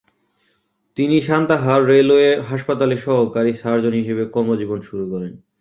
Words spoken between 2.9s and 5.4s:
সহকারি সার্জন হিসেবে কর্মজীবন শুরু করেন।